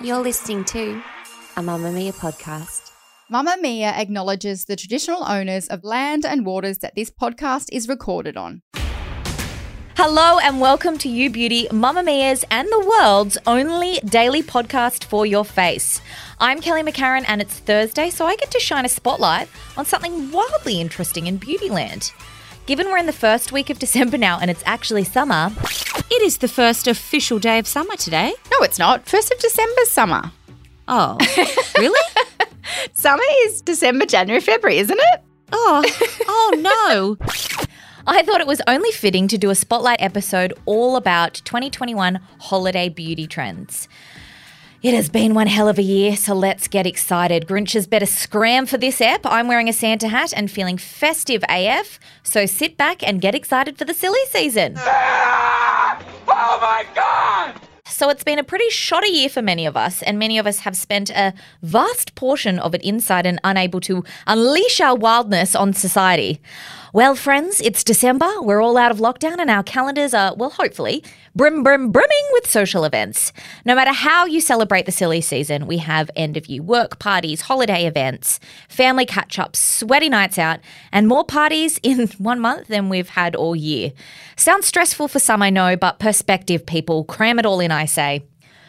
You're 0.00 0.22
listening 0.22 0.64
to 0.66 1.02
a 1.56 1.60
Mamamia 1.60 2.14
podcast. 2.14 2.90
Mamamia 3.30 3.92
acknowledges 3.92 4.64
the 4.64 4.76
traditional 4.76 5.24
owners 5.24 5.68
of 5.68 5.84
land 5.84 6.24
and 6.24 6.46
waters 6.46 6.78
that 6.78 6.94
this 6.94 7.10
podcast 7.10 7.68
is 7.70 7.86
recorded 7.86 8.36
on. 8.38 8.62
Hello 9.94 10.38
and 10.38 10.58
welcome 10.58 10.96
to 10.98 11.08
You 11.08 11.28
Beauty, 11.28 11.66
Mamamia's 11.68 12.46
and 12.50 12.66
the 12.68 12.94
world's 12.98 13.36
only 13.46 14.00
daily 14.06 14.42
podcast 14.42 15.04
for 15.04 15.26
your 15.26 15.44
face. 15.44 16.00
I'm 16.40 16.62
Kelly 16.62 16.82
McCarren 16.82 17.24
and 17.28 17.42
it's 17.42 17.58
Thursday, 17.58 18.08
so 18.08 18.24
I 18.24 18.36
get 18.36 18.50
to 18.52 18.58
shine 18.58 18.86
a 18.86 18.88
spotlight 18.88 19.48
on 19.76 19.84
something 19.84 20.30
wildly 20.30 20.80
interesting 20.80 21.26
in 21.26 21.38
Beautyland. 21.38 22.10
Given 22.66 22.86
we're 22.86 22.98
in 22.98 23.06
the 23.06 23.12
first 23.12 23.52
week 23.52 23.70
of 23.70 23.78
December 23.78 24.16
now 24.18 24.38
and 24.40 24.50
it's 24.50 24.62
actually 24.64 25.04
summer, 25.04 25.50
It 26.10 26.22
is 26.22 26.38
the 26.38 26.48
first 26.48 26.86
official 26.86 27.38
day 27.38 27.58
of 27.58 27.66
summer 27.66 27.96
today. 27.96 28.32
No, 28.50 28.58
it's 28.60 28.78
not. 28.78 29.06
1st 29.06 29.32
of 29.32 29.38
December, 29.38 29.80
summer. 29.86 30.32
Oh, 30.88 31.16
really? 31.78 32.00
Summer 32.92 33.22
is 33.46 33.62
December, 33.62 34.06
January, 34.06 34.40
February, 34.40 34.78
isn't 34.78 34.98
it? 34.98 35.22
Oh, 35.52 35.82
oh 36.28 37.16
no. 37.18 37.26
I 38.06 38.22
thought 38.22 38.40
it 38.40 38.46
was 38.46 38.60
only 38.66 38.90
fitting 38.90 39.28
to 39.28 39.38
do 39.38 39.50
a 39.50 39.54
spotlight 39.54 40.00
episode 40.00 40.52
all 40.66 40.96
about 40.96 41.34
2021 41.44 42.20
holiday 42.40 42.88
beauty 42.88 43.26
trends. 43.26 43.88
It 44.82 44.94
has 44.94 45.08
been 45.08 45.34
one 45.34 45.46
hell 45.46 45.68
of 45.68 45.78
a 45.78 45.82
year, 45.82 46.16
so 46.16 46.34
let's 46.34 46.66
get 46.66 46.88
excited. 46.88 47.46
Grinches 47.46 47.88
better 47.88 48.04
scram 48.04 48.66
for 48.66 48.78
this 48.78 49.00
ep. 49.00 49.20
I'm 49.24 49.46
wearing 49.46 49.68
a 49.68 49.72
Santa 49.72 50.08
hat 50.08 50.32
and 50.34 50.50
feeling 50.50 50.76
festive 50.76 51.44
AF, 51.48 52.00
so 52.24 52.46
sit 52.46 52.76
back 52.76 53.00
and 53.06 53.20
get 53.20 53.32
excited 53.32 53.78
for 53.78 53.84
the 53.84 53.94
silly 53.94 54.18
season. 54.28 54.74
Ah! 54.78 56.04
Oh 56.26 56.58
my 56.60 56.84
god! 56.96 57.60
So 57.86 58.08
it's 58.08 58.24
been 58.24 58.40
a 58.40 58.42
pretty 58.42 58.70
shoddy 58.70 59.12
year 59.12 59.28
for 59.28 59.40
many 59.40 59.66
of 59.66 59.76
us, 59.76 60.02
and 60.02 60.18
many 60.18 60.36
of 60.36 60.48
us 60.48 60.58
have 60.60 60.76
spent 60.76 61.10
a 61.10 61.32
vast 61.62 62.16
portion 62.16 62.58
of 62.58 62.74
it 62.74 62.82
inside 62.82 63.24
and 63.24 63.38
unable 63.44 63.78
to 63.82 64.02
unleash 64.26 64.80
our 64.80 64.96
wildness 64.96 65.54
on 65.54 65.74
society. 65.74 66.40
Well, 66.94 67.14
friends, 67.14 67.62
it's 67.62 67.84
December. 67.84 68.28
We're 68.42 68.60
all 68.60 68.76
out 68.76 68.90
of 68.90 68.98
lockdown, 68.98 69.38
and 69.38 69.48
our 69.48 69.62
calendars 69.62 70.12
are, 70.12 70.34
well, 70.34 70.50
hopefully, 70.50 71.02
brim, 71.34 71.62
brim, 71.62 71.90
brimming 71.90 72.28
with 72.32 72.46
social 72.46 72.84
events. 72.84 73.32
No 73.64 73.74
matter 73.74 73.94
how 73.94 74.26
you 74.26 74.42
celebrate 74.42 74.84
the 74.84 74.92
silly 74.92 75.22
season, 75.22 75.66
we 75.66 75.78
have 75.78 76.10
end 76.14 76.36
of 76.36 76.48
year 76.48 76.62
work 76.62 76.98
parties, 76.98 77.40
holiday 77.40 77.86
events, 77.86 78.40
family 78.68 79.06
catch 79.06 79.38
ups, 79.38 79.58
sweaty 79.58 80.10
nights 80.10 80.38
out, 80.38 80.60
and 80.92 81.08
more 81.08 81.24
parties 81.24 81.80
in 81.82 82.08
one 82.18 82.40
month 82.40 82.68
than 82.68 82.90
we've 82.90 83.08
had 83.08 83.34
all 83.34 83.56
year. 83.56 83.94
Sounds 84.36 84.66
stressful 84.66 85.08
for 85.08 85.18
some, 85.18 85.40
I 85.40 85.48
know, 85.48 85.78
but 85.78 85.98
perspective, 85.98 86.66
people, 86.66 87.04
cram 87.04 87.38
it 87.38 87.46
all 87.46 87.60
in, 87.60 87.70
I 87.70 87.86
say. 87.86 88.22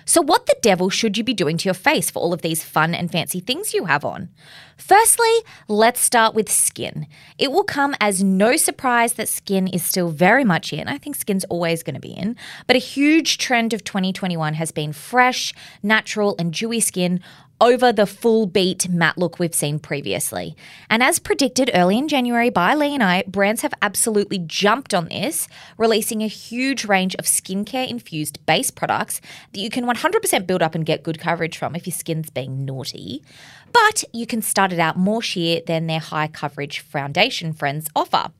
So, 0.05 0.21
what 0.21 0.45
the 0.45 0.55
devil 0.61 0.89
should 0.89 1.17
you 1.17 1.23
be 1.23 1.33
doing 1.33 1.57
to 1.57 1.65
your 1.65 1.73
face 1.73 2.09
for 2.09 2.19
all 2.19 2.33
of 2.33 2.41
these 2.41 2.63
fun 2.63 2.93
and 2.93 3.11
fancy 3.11 3.39
things 3.39 3.73
you 3.73 3.85
have 3.85 4.03
on? 4.03 4.29
Firstly, 4.77 5.31
let's 5.67 5.99
start 6.01 6.33
with 6.33 6.51
skin. 6.51 7.07
It 7.37 7.51
will 7.51 7.63
come 7.63 7.95
as 8.01 8.23
no 8.23 8.57
surprise 8.57 9.13
that 9.13 9.29
skin 9.29 9.67
is 9.67 9.83
still 9.83 10.09
very 10.09 10.43
much 10.43 10.73
in. 10.73 10.87
I 10.87 10.97
think 10.97 11.15
skin's 11.15 11.45
always 11.45 11.83
going 11.83 11.93
to 11.93 12.01
be 12.01 12.13
in. 12.13 12.35
But 12.67 12.75
a 12.75 12.79
huge 12.79 13.37
trend 13.37 13.73
of 13.73 13.83
2021 13.83 14.55
has 14.55 14.71
been 14.71 14.91
fresh, 14.91 15.53
natural, 15.81 16.35
and 16.39 16.51
dewy 16.51 16.79
skin 16.79 17.21
over 17.63 17.93
the 17.93 18.05
full 18.05 18.45
beat 18.45 18.89
matte 18.89 19.17
look 19.17 19.39
we've 19.39 19.55
seen 19.55 19.79
previously. 19.79 20.53
And 20.89 21.01
as 21.01 21.17
predicted 21.17 21.71
early 21.73 21.97
in 21.97 22.09
January 22.09 22.49
by 22.49 22.75
Leigh 22.75 22.93
and 22.93 23.01
I, 23.01 23.23
brands 23.25 23.61
have 23.61 23.73
absolutely 23.81 24.39
jumped 24.39 24.93
on 24.93 25.07
this, 25.07 25.47
releasing 25.77 26.21
a 26.21 26.27
huge 26.27 26.83
range 26.83 27.15
of 27.15 27.23
skincare 27.23 27.87
infused 27.87 28.45
base 28.45 28.69
products 28.69 29.21
that 29.53 29.61
you 29.61 29.69
can 29.69 29.85
100% 29.85 30.45
build 30.45 30.61
up 30.61 30.75
and 30.75 30.85
get 30.85 31.03
good 31.03 31.19
coverage 31.19 31.57
from 31.57 31.73
if 31.73 31.87
your 31.87 31.93
skin's 31.93 32.29
being 32.29 32.65
naughty. 32.65 33.23
But 33.71 34.03
you 34.11 34.27
can 34.27 34.41
start 34.41 34.73
it 34.73 34.79
out 34.79 34.97
more 34.97 35.21
sheer 35.21 35.61
than 35.65 35.87
their 35.87 36.01
high 36.01 36.27
coverage 36.27 36.79
foundation 36.79 37.53
friends 37.53 37.87
offer. 37.95 38.31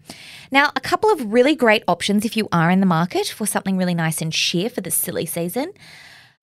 Now, 0.51 0.73
a 0.75 0.81
couple 0.81 1.09
of 1.09 1.31
really 1.31 1.55
great 1.55 1.83
options 1.87 2.25
if 2.25 2.35
you 2.35 2.49
are 2.51 2.69
in 2.69 2.81
the 2.81 2.85
market 2.85 3.27
for 3.27 3.47
something 3.47 3.77
really 3.77 3.95
nice 3.95 4.21
and 4.21 4.33
sheer 4.35 4.69
for 4.69 4.81
the 4.81 4.91
silly 4.91 5.25
season. 5.25 5.71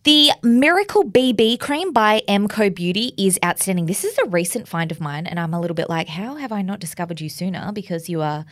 The 0.02 0.30
Miracle 0.42 1.04
BB 1.04 1.60
cream 1.60 1.92
by 1.92 2.22
MCoBeauty 2.26 3.12
is 3.18 3.38
outstanding. 3.44 3.84
This 3.84 4.02
is 4.02 4.16
a 4.16 4.24
recent 4.30 4.66
find 4.66 4.90
of 4.90 4.98
mine, 4.98 5.26
and 5.26 5.38
I'm 5.38 5.52
a 5.52 5.60
little 5.60 5.74
bit 5.74 5.90
like, 5.90 6.08
how 6.08 6.36
have 6.36 6.52
I 6.52 6.62
not 6.62 6.80
discovered 6.80 7.20
you 7.20 7.28
sooner? 7.28 7.70
Because 7.70 8.08
you 8.08 8.22
are 8.22 8.46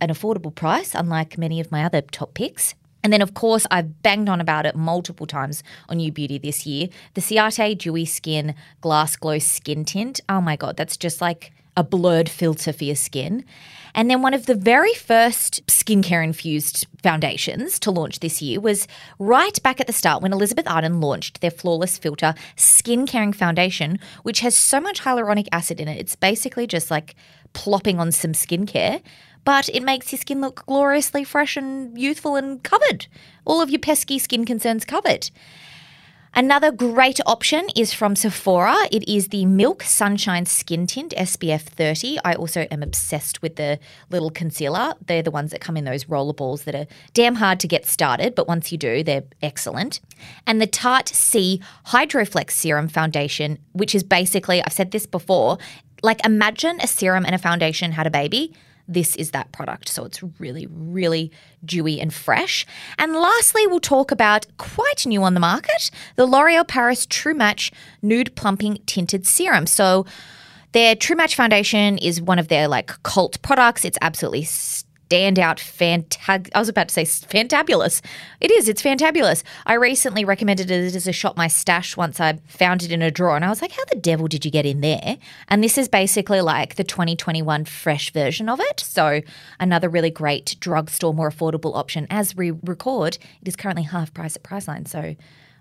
an 0.00 0.10
affordable 0.10 0.54
price, 0.54 0.94
unlike 0.94 1.38
many 1.38 1.58
of 1.58 1.72
my 1.72 1.82
other 1.82 2.02
top 2.02 2.34
picks. 2.34 2.76
And 3.02 3.12
then, 3.12 3.20
of 3.20 3.34
course, 3.34 3.66
I've 3.68 4.00
banged 4.02 4.28
on 4.28 4.40
about 4.40 4.64
it 4.64 4.76
multiple 4.76 5.26
times 5.26 5.64
on 5.88 5.98
You 5.98 6.12
Beauty 6.12 6.38
this 6.38 6.66
year. 6.66 6.86
The 7.14 7.20
Ciate 7.20 7.78
Dewy 7.78 8.04
Skin 8.04 8.54
Glass 8.80 9.16
Glow 9.16 9.40
Skin 9.40 9.84
Tint. 9.84 10.20
Oh 10.28 10.40
my 10.40 10.54
God, 10.54 10.76
that's 10.76 10.96
just 10.96 11.20
like 11.20 11.50
a 11.76 11.84
blurred 11.84 12.28
filter 12.28 12.72
for 12.72 12.84
your 12.84 12.96
skin. 12.96 13.44
And 13.94 14.10
then 14.10 14.20
one 14.20 14.34
of 14.34 14.44
the 14.44 14.54
very 14.54 14.92
first 14.92 15.66
skincare 15.66 16.22
infused 16.22 16.86
foundations 17.02 17.78
to 17.80 17.90
launch 17.90 18.20
this 18.20 18.42
year 18.42 18.60
was 18.60 18.86
right 19.18 19.62
back 19.62 19.80
at 19.80 19.86
the 19.86 19.92
start 19.92 20.22
when 20.22 20.34
Elizabeth 20.34 20.68
Arden 20.68 21.00
launched 21.00 21.40
their 21.40 21.50
Flawless 21.50 21.96
Filter 21.96 22.34
Skin 22.56 23.06
Caring 23.06 23.32
Foundation, 23.32 23.98
which 24.22 24.40
has 24.40 24.54
so 24.54 24.80
much 24.80 25.00
hyaluronic 25.00 25.48
acid 25.50 25.80
in 25.80 25.88
it. 25.88 25.98
It's 25.98 26.14
basically 26.14 26.66
just 26.66 26.90
like 26.90 27.14
plopping 27.54 27.98
on 27.98 28.12
some 28.12 28.32
skincare. 28.32 29.00
But 29.44 29.68
it 29.68 29.82
makes 29.82 30.10
your 30.12 30.18
skin 30.18 30.40
look 30.40 30.66
gloriously 30.66 31.22
fresh 31.22 31.56
and 31.56 31.96
youthful 31.96 32.34
and 32.36 32.62
covered. 32.62 33.06
All 33.44 33.62
of 33.62 33.70
your 33.70 33.78
pesky 33.78 34.18
skin 34.18 34.44
concerns 34.44 34.84
covered. 34.84 35.30
Another 36.38 36.70
great 36.70 37.18
option 37.24 37.66
is 37.74 37.94
from 37.94 38.14
Sephora. 38.14 38.76
It 38.92 39.08
is 39.08 39.28
the 39.28 39.46
Milk 39.46 39.82
Sunshine 39.82 40.44
Skin 40.44 40.86
Tint 40.86 41.14
SPF 41.16 41.62
30. 41.62 42.18
I 42.26 42.34
also 42.34 42.66
am 42.70 42.82
obsessed 42.82 43.40
with 43.40 43.56
the 43.56 43.78
little 44.10 44.28
concealer. 44.28 44.92
They're 45.06 45.22
the 45.22 45.30
ones 45.30 45.50
that 45.52 45.62
come 45.62 45.78
in 45.78 45.86
those 45.86 46.10
roller 46.10 46.34
balls 46.34 46.64
that 46.64 46.74
are 46.74 46.86
damn 47.14 47.36
hard 47.36 47.58
to 47.60 47.66
get 47.66 47.86
started, 47.86 48.34
but 48.34 48.46
once 48.46 48.70
you 48.70 48.76
do, 48.76 49.02
they're 49.02 49.24
excellent. 49.42 50.00
And 50.46 50.60
the 50.60 50.66
Tarte 50.66 51.08
C 51.08 51.62
Hydroflex 51.86 52.50
Serum 52.50 52.88
Foundation, 52.88 53.58
which 53.72 53.94
is 53.94 54.02
basically, 54.02 54.62
I've 54.62 54.74
said 54.74 54.90
this 54.90 55.06
before, 55.06 55.56
like 56.02 56.22
imagine 56.26 56.80
a 56.82 56.86
serum 56.86 57.24
and 57.24 57.34
a 57.34 57.38
foundation 57.38 57.92
had 57.92 58.06
a 58.06 58.10
baby 58.10 58.52
this 58.88 59.16
is 59.16 59.32
that 59.32 59.52
product. 59.52 59.88
So 59.88 60.04
it's 60.04 60.22
really, 60.38 60.66
really 60.70 61.32
dewy 61.64 62.00
and 62.00 62.12
fresh. 62.12 62.66
And 62.98 63.12
lastly, 63.14 63.66
we'll 63.66 63.80
talk 63.80 64.10
about 64.10 64.46
quite 64.58 65.06
new 65.06 65.22
on 65.22 65.34
the 65.34 65.40
market 65.40 65.90
the 66.16 66.26
L'Oreal 66.26 66.66
Paris 66.66 67.06
True 67.06 67.34
Match 67.34 67.72
Nude 68.02 68.34
Plumping 68.36 68.78
Tinted 68.86 69.26
Serum. 69.26 69.66
So 69.66 70.06
their 70.72 70.94
True 70.94 71.16
Match 71.16 71.34
foundation 71.34 71.98
is 71.98 72.20
one 72.20 72.38
of 72.38 72.48
their 72.48 72.68
like 72.68 73.02
cult 73.02 73.40
products. 73.42 73.84
It's 73.84 73.98
absolutely 74.00 74.44
standout, 75.08 75.60
fantastic. 75.60 76.54
I 76.54 76.58
was 76.58 76.68
about 76.68 76.88
to 76.88 76.94
say 76.94 77.04
fantabulous. 77.04 78.00
It 78.40 78.50
is. 78.50 78.68
It's 78.68 78.82
fantabulous. 78.82 79.42
I 79.64 79.74
recently 79.74 80.24
recommended 80.24 80.70
it 80.70 80.94
as 80.94 81.06
a 81.06 81.12
shop 81.12 81.36
my 81.36 81.48
stash 81.48 81.96
once 81.96 82.20
I 82.20 82.38
found 82.46 82.82
it 82.82 82.92
in 82.92 83.02
a 83.02 83.10
drawer, 83.10 83.36
and 83.36 83.44
I 83.44 83.48
was 83.48 83.62
like, 83.62 83.72
"How 83.72 83.84
the 83.88 83.96
devil 83.96 84.28
did 84.28 84.44
you 84.44 84.50
get 84.50 84.66
in 84.66 84.80
there?" 84.80 85.18
And 85.48 85.62
this 85.62 85.78
is 85.78 85.88
basically 85.88 86.40
like 86.40 86.74
the 86.74 86.84
2021 86.84 87.64
fresh 87.64 88.12
version 88.12 88.48
of 88.48 88.60
it. 88.60 88.80
So 88.80 89.22
another 89.60 89.88
really 89.88 90.10
great 90.10 90.56
drugstore, 90.60 91.14
more 91.14 91.30
affordable 91.30 91.76
option. 91.76 92.06
As 92.10 92.34
we 92.34 92.50
record, 92.50 93.18
it 93.40 93.48
is 93.48 93.56
currently 93.56 93.84
half 93.84 94.12
price 94.12 94.36
at 94.36 94.42
Priceline. 94.42 94.88
So. 94.88 95.16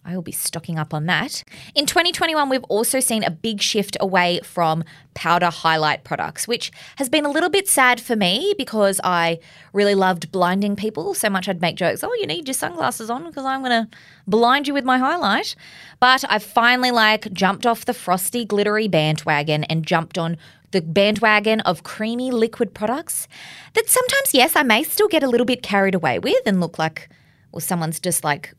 I 0.07 0.13
will 0.13 0.21
be 0.21 0.31
stocking 0.31 0.77
up 0.77 0.93
on 0.93 1.07
that. 1.07 1.43
In 1.73 1.87
2021, 1.87 2.47
we've 2.47 2.63
also 2.65 2.99
seen 2.99 3.23
a 3.23 3.31
big 3.31 3.59
shift 3.59 3.97
away 3.99 4.39
from 4.43 4.83
powder 5.15 5.49
highlight 5.49 6.03
products, 6.03 6.47
which 6.47 6.71
has 6.97 7.09
been 7.09 7.25
a 7.25 7.31
little 7.31 7.49
bit 7.49 7.67
sad 7.67 7.99
for 7.99 8.15
me 8.15 8.53
because 8.55 9.01
I 9.03 9.39
really 9.73 9.95
loved 9.95 10.31
blinding 10.31 10.75
people 10.75 11.15
so 11.15 11.27
much 11.27 11.49
I'd 11.49 11.59
make 11.59 11.75
jokes, 11.75 12.03
oh, 12.03 12.13
you 12.19 12.27
need 12.27 12.47
your 12.47 12.53
sunglasses 12.53 13.09
on 13.09 13.25
because 13.25 13.45
I'm 13.45 13.63
going 13.63 13.87
to 13.87 13.97
blind 14.27 14.67
you 14.67 14.75
with 14.75 14.85
my 14.85 14.99
highlight. 14.99 15.55
But 15.99 16.23
I've 16.29 16.43
finally 16.43 16.91
like 16.91 17.33
jumped 17.33 17.65
off 17.65 17.85
the 17.85 17.93
frosty, 17.93 18.45
glittery 18.45 18.87
bandwagon 18.87 19.63
and 19.63 19.87
jumped 19.87 20.19
on 20.19 20.37
the 20.69 20.81
bandwagon 20.81 21.61
of 21.61 21.81
creamy 21.81 22.29
liquid 22.29 22.75
products 22.75 23.27
that 23.73 23.89
sometimes, 23.89 24.35
yes, 24.35 24.55
I 24.55 24.61
may 24.61 24.83
still 24.83 25.07
get 25.07 25.23
a 25.23 25.27
little 25.27 25.45
bit 25.45 25.63
carried 25.63 25.95
away 25.95 26.19
with 26.19 26.45
and 26.45 26.59
look 26.59 26.77
like, 26.77 27.09
well, 27.51 27.61
someone's 27.61 27.99
just 27.99 28.23
like 28.23 28.53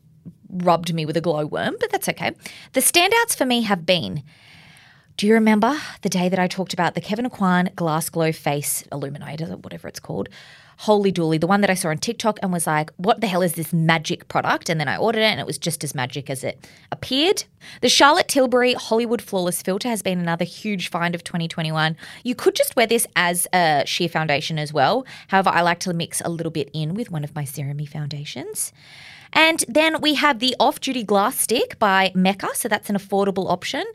rubbed 0.49 0.93
me 0.93 1.05
with 1.05 1.17
a 1.17 1.21
glowworm, 1.21 1.75
but 1.79 1.91
that's 1.91 2.09
okay. 2.09 2.31
The 2.73 2.79
standouts 2.79 3.35
for 3.35 3.45
me 3.45 3.61
have 3.63 3.85
been 3.85 4.23
do 5.17 5.25
you 5.25 5.33
remember 5.33 5.75
the 6.03 6.09
day 6.09 6.29
that 6.29 6.37
I 6.37 6.45
talked 6.45 6.73
about 6.73 6.93
the 6.93 7.01
Kevyn 7.01 7.27
Aucoin 7.27 7.73
Glass 7.75 8.07
Glow 8.07 8.31
Face 8.31 8.83
Illuminator, 8.91 9.47
whatever 9.57 9.87
it's 9.87 9.99
called? 9.99 10.29
Holy 10.81 11.11
dooly, 11.11 11.41
the 11.41 11.47
one 11.47 11.61
that 11.61 11.71
I 11.71 11.73
saw 11.73 11.89
on 11.89 11.97
TikTok 11.97 12.37
and 12.43 12.53
was 12.53 12.67
like, 12.67 12.91
what 12.97 13.19
the 13.19 13.25
hell 13.25 13.41
is 13.41 13.53
this 13.53 13.73
magic 13.73 14.27
product? 14.27 14.69
And 14.69 14.79
then 14.79 14.87
I 14.87 14.95
ordered 14.95 15.21
it 15.21 15.31
and 15.31 15.39
it 15.39 15.47
was 15.47 15.57
just 15.57 15.83
as 15.83 15.95
magic 15.95 16.29
as 16.29 16.43
it 16.43 16.69
appeared. 16.91 17.45
The 17.81 17.89
Charlotte 17.89 18.27
Tilbury 18.27 18.75
Hollywood 18.75 19.23
Flawless 19.23 19.63
Filter 19.63 19.89
has 19.89 20.03
been 20.03 20.19
another 20.19 20.45
huge 20.45 20.87
find 20.89 21.15
of 21.15 21.23
2021. 21.23 21.97
You 22.23 22.35
could 22.35 22.53
just 22.53 22.75
wear 22.75 22.85
this 22.85 23.07
as 23.15 23.47
a 23.51 23.85
sheer 23.87 24.09
foundation 24.09 24.59
as 24.59 24.71
well. 24.71 25.03
However, 25.29 25.49
I 25.49 25.61
like 25.61 25.79
to 25.79 25.93
mix 25.93 26.21
a 26.21 26.29
little 26.29 26.51
bit 26.51 26.69
in 26.73 26.93
with 26.93 27.09
one 27.09 27.23
of 27.23 27.33
my 27.33 27.43
Serum-Me 27.43 27.87
foundations. 27.87 28.71
And 29.37 29.63
then 29.67 30.01
we 30.01 30.15
have 30.15 30.39
the 30.39 30.55
Off 30.59 30.79
Duty 30.79 31.03
Glass 31.03 31.39
Stick 31.39 31.77
by 31.77 32.11
Mecca. 32.15 32.49
So 32.55 32.67
that's 32.67 32.89
an 32.89 32.95
affordable 32.95 33.51
option 33.51 33.85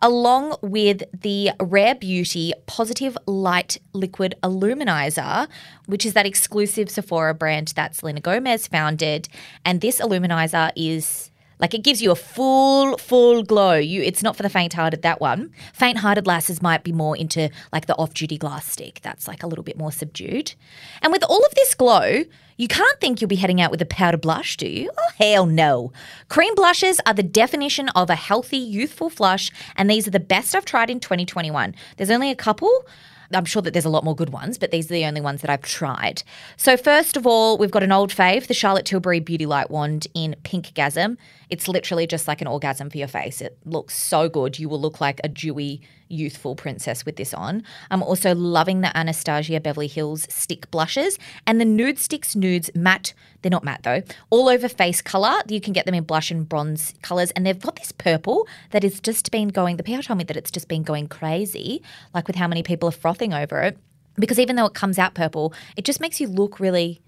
along 0.00 0.56
with 0.62 1.02
the 1.12 1.50
Rare 1.60 1.94
Beauty 1.94 2.54
Positive 2.66 3.16
Light 3.26 3.76
Liquid 3.92 4.36
Illuminizer, 4.42 5.48
which 5.84 6.06
is 6.06 6.14
that 6.14 6.24
exclusive 6.24 6.88
Sephora 6.90 7.34
brand 7.34 7.68
that 7.76 7.94
Selena 7.94 8.20
Gomez 8.20 8.68
founded. 8.68 9.28
And 9.66 9.82
this 9.82 10.00
illuminizer 10.00 10.72
is 10.74 11.30
like 11.58 11.74
it 11.74 11.82
gives 11.82 12.02
you 12.02 12.10
a 12.10 12.16
full, 12.16 12.96
full 12.98 13.42
glow. 13.42 13.74
You, 13.74 14.02
it's 14.02 14.22
not 14.22 14.36
for 14.36 14.42
the 14.42 14.50
faint-hearted. 14.50 15.02
That 15.02 15.20
one, 15.20 15.52
faint-hearted 15.72 16.26
lasses 16.26 16.62
might 16.62 16.84
be 16.84 16.92
more 16.92 17.16
into 17.16 17.50
like 17.72 17.86
the 17.86 17.96
off-duty 17.96 18.38
glass 18.38 18.70
stick. 18.70 19.00
That's 19.02 19.26
like 19.26 19.42
a 19.42 19.46
little 19.46 19.64
bit 19.64 19.78
more 19.78 19.92
subdued. 19.92 20.54
And 21.02 21.12
with 21.12 21.24
all 21.24 21.44
of 21.44 21.54
this 21.54 21.74
glow, 21.74 22.24
you 22.56 22.68
can't 22.68 23.00
think 23.00 23.20
you'll 23.20 23.28
be 23.28 23.36
heading 23.36 23.60
out 23.60 23.70
with 23.70 23.82
a 23.82 23.86
powder 23.86 24.16
blush, 24.16 24.56
do 24.56 24.66
you? 24.66 24.90
Oh 24.96 25.10
hell 25.18 25.46
no! 25.46 25.92
Cream 26.28 26.54
blushes 26.54 27.00
are 27.04 27.12
the 27.12 27.22
definition 27.22 27.90
of 27.90 28.08
a 28.08 28.14
healthy, 28.14 28.56
youthful 28.56 29.10
flush, 29.10 29.50
and 29.76 29.90
these 29.90 30.08
are 30.08 30.10
the 30.12 30.20
best 30.20 30.54
I've 30.54 30.64
tried 30.64 30.88
in 30.88 31.00
2021. 31.00 31.74
There's 31.96 32.10
only 32.10 32.30
a 32.30 32.36
couple. 32.36 32.86
I'm 33.32 33.44
sure 33.44 33.62
that 33.62 33.72
there's 33.72 33.84
a 33.84 33.90
lot 33.90 34.04
more 34.04 34.14
good 34.14 34.30
ones, 34.30 34.58
but 34.58 34.70
these 34.70 34.86
are 34.86 34.94
the 34.94 35.04
only 35.04 35.20
ones 35.20 35.40
that 35.40 35.50
I've 35.50 35.62
tried. 35.62 36.22
So, 36.56 36.76
first 36.76 37.16
of 37.16 37.26
all, 37.26 37.58
we've 37.58 37.70
got 37.70 37.82
an 37.82 37.92
old 37.92 38.12
fave, 38.12 38.46
the 38.46 38.54
Charlotte 38.54 38.86
Tilbury 38.86 39.20
Beauty 39.20 39.46
Light 39.46 39.70
Wand 39.70 40.06
in 40.14 40.36
Pinkgasm. 40.44 41.16
It's 41.50 41.68
literally 41.68 42.06
just 42.06 42.28
like 42.28 42.40
an 42.40 42.46
orgasm 42.46 42.90
for 42.90 42.98
your 42.98 43.08
face. 43.08 43.40
It 43.40 43.58
looks 43.64 43.96
so 43.96 44.28
good. 44.28 44.58
You 44.58 44.68
will 44.68 44.80
look 44.80 45.00
like 45.00 45.20
a 45.24 45.28
dewy, 45.28 45.80
youthful 46.08 46.54
princess 46.54 47.04
with 47.04 47.16
this 47.16 47.34
on. 47.34 47.62
I'm 47.90 48.02
also 48.02 48.34
loving 48.34 48.80
the 48.80 48.96
Anastasia 48.96 49.60
Beverly 49.60 49.86
Hills 49.86 50.26
stick 50.30 50.70
blushes 50.70 51.18
and 51.46 51.60
the 51.60 51.64
Nudestix 51.64 52.36
Nudes 52.36 52.70
matte. 52.74 53.12
They're 53.42 53.50
not 53.50 53.64
matte 53.64 53.82
though. 53.82 54.02
All 54.30 54.48
over 54.48 54.68
face 54.68 55.02
color. 55.02 55.34
You 55.48 55.60
can 55.60 55.72
get 55.72 55.86
them 55.86 55.94
in 55.94 56.04
blush 56.04 56.30
and 56.30 56.48
bronze 56.48 56.94
colors. 57.02 57.30
And 57.32 57.46
they've 57.46 57.60
got 57.60 57.76
this 57.76 57.92
purple 57.92 58.46
that 58.70 58.82
has 58.82 59.00
just 59.00 59.30
been 59.30 59.48
going, 59.48 59.76
the 59.76 59.82
PR 59.82 60.02
told 60.02 60.18
me 60.18 60.24
that 60.24 60.36
it's 60.36 60.50
just 60.50 60.68
been 60.68 60.82
going 60.82 61.08
crazy, 61.08 61.82
like 62.14 62.26
with 62.26 62.36
how 62.36 62.48
many 62.48 62.62
people 62.62 62.88
are 62.88 62.92
frothing 62.92 63.32
over 63.34 63.62
it. 63.62 63.78
Because 64.18 64.38
even 64.38 64.56
though 64.56 64.66
it 64.66 64.74
comes 64.74 64.98
out 64.98 65.14
purple, 65.14 65.52
it 65.76 65.84
just 65.84 66.00
makes 66.00 66.20
you 66.20 66.28
look 66.28 66.58
really 66.58 67.02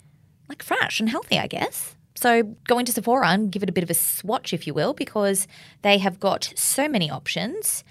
like 0.49 0.63
fresh 0.63 1.01
and 1.01 1.09
healthy, 1.09 1.39
I 1.39 1.47
guess. 1.47 1.95
So 2.15 2.43
go 2.67 2.79
into 2.79 2.91
Sephora 2.91 3.29
and 3.29 3.53
give 3.53 3.63
it 3.63 3.69
a 3.69 3.73
bit 3.73 3.85
of 3.85 3.91
a 3.91 3.95
swatch, 3.95 4.53
if 4.53 4.67
you 4.67 4.75
will, 4.75 4.93
because 4.93 5.47
they 5.83 5.99
have 5.99 6.19
got 6.19 6.53
so 6.57 6.89
many 6.89 7.09
options. 7.09 7.85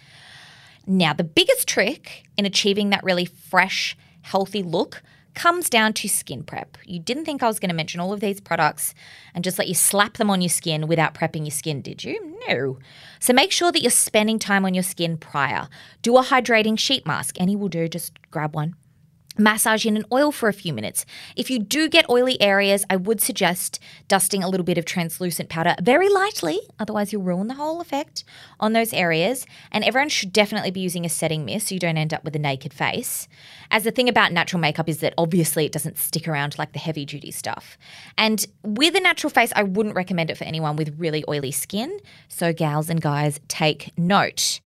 Now, 0.90 1.12
the 1.12 1.26
biggest 1.26 1.68
trick 1.68 2.24
in 2.38 2.46
achieving 2.46 2.92
that 2.92 3.04
really 3.04 3.26
fresh, 3.26 3.98
healthy 4.22 4.64
look 4.64 5.04
comes 5.34 5.70
down 5.70 5.94
to 5.94 6.08
skin 6.08 6.44
prep. 6.44 6.78
You 6.86 7.00
didn't 7.00 7.26
think 7.26 7.44
I 7.44 7.48
was 7.48 7.60
going 7.60 7.70
to 7.70 7.76
mention 7.76 8.00
all 8.00 8.14
of 8.14 8.22
these 8.22 8.40
products 8.40 8.96
and 9.36 9.44
just 9.44 9.60
let 9.60 9.68
you 9.68 9.76
slap 9.76 10.16
them 10.16 10.32
on 10.32 10.42
your 10.42 10.50
skin 10.50 10.88
without 10.88 11.14
prepping 11.14 11.42
your 11.42 11.52
skin, 11.52 11.82
did 11.82 12.04
you? 12.04 12.38
No. 12.48 12.80
So 13.20 13.34
make 13.34 13.52
sure 13.52 13.72
that 13.72 13.82
you're 13.82 13.92
spending 13.92 14.40
time 14.40 14.66
on 14.66 14.74
your 14.74 14.84
skin 14.84 15.18
prior. 15.18 15.68
Do 16.02 16.18
a 16.18 16.24
hydrating 16.24 16.80
sheet 16.80 17.06
mask. 17.06 17.36
Any 17.40 17.56
will 17.56 17.68
do, 17.68 17.88
just 17.88 18.14
grab 18.32 18.56
one 18.56 18.76
massage 19.38 19.86
in 19.86 19.98
an 19.98 20.06
oil 20.12 20.32
for 20.32 20.50
a 20.50 20.54
few 20.54 20.74
minutes. 20.74 21.06
If 21.36 21.50
you 21.50 21.60
do 21.60 21.90
get 21.90 22.10
oily 22.10 22.40
areas, 22.42 22.86
I 22.90 22.96
would 22.96 23.22
suggest 23.22 23.80
dusting 24.08 24.44
a 24.44 24.50
little 24.50 24.64
bit 24.64 24.78
of 24.78 24.86
translucent 24.86 25.50
powder 25.50 25.76
very 25.82 26.10
lightly, 26.10 26.60
otherwise, 26.80 27.12
you'll 27.12 27.24
ruin 27.24 27.48
the 27.48 27.56
whole 27.56 27.82
effect 27.82 28.24
on 28.60 28.74
those 28.74 28.94
areas. 28.94 29.46
And 29.72 29.84
everyone 29.84 30.10
should 30.10 30.34
definitely 30.34 30.72
be 30.72 30.80
using 30.80 31.06
a 31.06 31.10
setting 31.10 31.46
mist 31.46 31.68
so 31.68 31.76
you 31.76 31.80
don't 31.80 31.98
end 31.98 32.14
up 32.14 32.24
with 32.24 32.36
a 32.36 32.40
naked 32.40 32.74
face. 32.74 33.28
As 33.72 33.84
the 33.84 33.92
thing 33.92 34.10
about 34.10 34.32
natural 34.32 34.60
makeup 34.60 34.90
is 34.90 35.00
that 35.00 35.14
obviously 35.18 35.66
it 35.66 35.72
doesn't 35.72 35.98
stick 35.98 36.28
around 36.28 36.58
like 36.58 36.74
the 36.74 36.80
heavy 36.80 37.06
duty 37.06 37.32
stuff. 37.32 37.78
And 38.18 38.46
with 38.64 38.96
a 38.96 39.00
natural 39.00 39.30
face, 39.30 39.52
I 39.56 39.64
wouldn't 39.64 39.96
recommend 39.96 40.32
it 40.32 40.38
for 40.38 40.46
anyone 40.46 40.76
with 40.76 40.98
really 40.98 41.24
oily 41.28 41.52
skin. 41.52 42.00
So, 42.28 42.54
gals 42.54 42.90
and 42.90 43.02
guys, 43.02 43.40
take 43.48 43.92
note. 43.98 44.62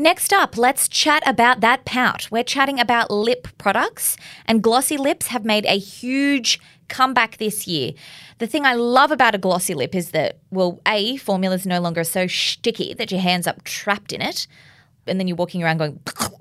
Next 0.00 0.32
up, 0.32 0.56
let's 0.56 0.88
chat 0.88 1.22
about 1.26 1.60
that 1.60 1.84
pout. 1.84 2.26
We're 2.30 2.42
chatting 2.42 2.80
about 2.80 3.10
lip 3.10 3.46
products, 3.58 4.16
and 4.46 4.62
glossy 4.62 4.96
lips 4.96 5.26
have 5.26 5.44
made 5.44 5.66
a 5.66 5.76
huge 5.78 6.58
comeback 6.88 7.36
this 7.36 7.68
year. 7.68 7.92
The 8.38 8.46
thing 8.46 8.64
I 8.64 8.72
love 8.72 9.10
about 9.10 9.34
a 9.34 9.38
glossy 9.38 9.74
lip 9.74 9.94
is 9.94 10.12
that, 10.12 10.38
well, 10.50 10.80
A, 10.88 11.18
formula 11.18 11.54
is 11.54 11.66
no 11.66 11.82
longer 11.82 12.02
so 12.02 12.26
sticky 12.26 12.94
that 12.94 13.10
your 13.10 13.20
hands 13.20 13.46
up 13.46 13.62
trapped 13.64 14.14
in 14.14 14.22
it, 14.22 14.46
and 15.06 15.20
then 15.20 15.28
you're 15.28 15.36
walking 15.36 15.62
around 15.62 15.76
going 15.76 16.00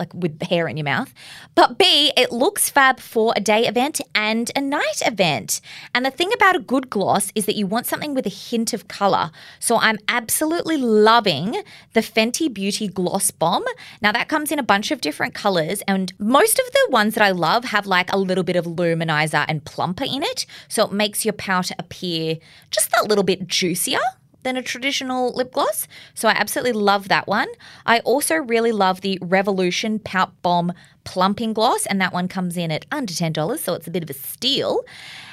like 0.00 0.12
with 0.14 0.42
hair 0.42 0.66
in 0.66 0.76
your 0.76 0.84
mouth. 0.84 1.14
But 1.54 1.78
B, 1.78 2.12
it 2.16 2.32
looks 2.32 2.68
fab 2.68 2.98
for 2.98 3.32
a 3.36 3.40
day 3.40 3.66
event 3.68 4.00
and 4.14 4.50
a 4.56 4.60
night 4.60 5.02
event. 5.06 5.60
And 5.94 6.04
the 6.04 6.10
thing 6.10 6.32
about 6.32 6.56
a 6.56 6.60
good 6.60 6.90
gloss 6.90 7.30
is 7.36 7.46
that 7.46 7.54
you 7.54 7.66
want 7.66 7.86
something 7.86 8.14
with 8.14 8.26
a 8.26 8.30
hint 8.30 8.72
of 8.72 8.88
color. 8.88 9.30
So 9.60 9.76
I'm 9.76 9.98
absolutely 10.08 10.78
loving 10.78 11.62
the 11.92 12.00
Fenty 12.00 12.52
Beauty 12.52 12.88
Gloss 12.88 13.30
Bomb. 13.30 13.64
Now 14.00 14.10
that 14.10 14.28
comes 14.28 14.50
in 14.50 14.58
a 14.58 14.64
bunch 14.64 14.90
of 14.90 15.00
different 15.00 15.34
colors 15.34 15.82
and 15.86 16.12
most 16.18 16.58
of 16.58 16.72
the 16.72 16.88
ones 16.90 17.14
that 17.14 17.22
I 17.22 17.30
love 17.30 17.66
have 17.66 17.86
like 17.86 18.12
a 18.12 18.18
little 18.18 18.44
bit 18.44 18.56
of 18.56 18.64
luminizer 18.64 19.44
and 19.46 19.64
plumper 19.64 20.04
in 20.04 20.22
it. 20.22 20.46
So 20.68 20.84
it 20.84 20.92
makes 20.92 21.24
your 21.24 21.34
powder 21.34 21.74
appear 21.78 22.38
just 22.70 22.90
a 22.96 23.04
little 23.04 23.24
bit 23.24 23.46
juicier 23.46 24.00
than 24.42 24.56
a 24.56 24.62
traditional 24.62 25.32
lip 25.32 25.52
gloss. 25.52 25.86
So 26.14 26.28
I 26.28 26.32
absolutely 26.32 26.72
love 26.72 27.08
that 27.08 27.26
one. 27.26 27.48
I 27.86 28.00
also 28.00 28.36
really 28.36 28.72
love 28.72 29.00
the 29.00 29.18
Revolution 29.20 29.98
Pout 29.98 30.32
Bomb 30.42 30.72
Plumping 31.04 31.52
Gloss, 31.52 31.86
and 31.86 32.00
that 32.00 32.12
one 32.12 32.28
comes 32.28 32.56
in 32.56 32.70
at 32.70 32.86
under 32.92 33.12
$10, 33.12 33.58
so 33.58 33.74
it's 33.74 33.86
a 33.86 33.90
bit 33.90 34.02
of 34.02 34.10
a 34.10 34.14
steal. 34.14 34.84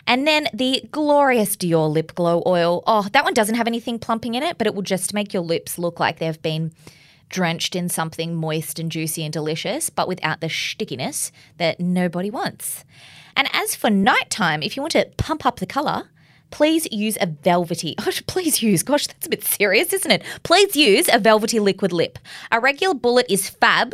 And 0.05 0.25
then 0.25 0.47
the 0.53 0.83
glorious 0.91 1.55
Dior 1.57 1.91
Lip 1.91 2.15
Glow 2.15 2.41
Oil. 2.45 2.83
Oh, 2.87 3.07
that 3.11 3.25
one 3.25 3.33
doesn't 3.33 3.55
have 3.55 3.67
anything 3.67 3.99
plumping 3.99 4.35
in 4.35 4.43
it, 4.43 4.57
but 4.57 4.65
it 4.65 4.73
will 4.73 4.81
just 4.81 5.13
make 5.13 5.33
your 5.33 5.43
lips 5.43 5.77
look 5.77 5.99
like 5.99 6.19
they've 6.19 6.41
been 6.41 6.71
drenched 7.29 7.75
in 7.75 7.89
something 7.89 8.33
moist 8.33 8.79
and 8.79 8.89
juicy 8.89 9.23
and 9.23 9.33
delicious, 9.33 9.89
but 9.89 10.07
without 10.07 10.39
the 10.39 10.49
stickiness 10.49 11.31
that 11.57 11.79
nobody 11.79 12.29
wants. 12.29 12.85
And 13.35 13.49
as 13.53 13.75
for 13.75 13.89
nighttime, 13.89 14.63
if 14.63 14.75
you 14.75 14.81
want 14.81 14.93
to 14.93 15.09
pump 15.17 15.45
up 15.45 15.59
the 15.59 15.65
color, 15.65 16.09
please 16.49 16.87
use 16.91 17.17
a 17.21 17.27
velvety, 17.27 17.95
oh, 17.99 18.11
please 18.27 18.61
use, 18.61 18.83
gosh, 18.83 19.07
that's 19.07 19.27
a 19.27 19.29
bit 19.29 19.43
serious, 19.43 19.93
isn't 19.93 20.11
it? 20.11 20.23
Please 20.43 20.75
use 20.75 21.09
a 21.11 21.19
velvety 21.19 21.59
liquid 21.59 21.91
lip. 21.91 22.19
A 22.51 22.59
regular 22.59 22.93
bullet 22.93 23.25
is 23.29 23.49
fab, 23.49 23.93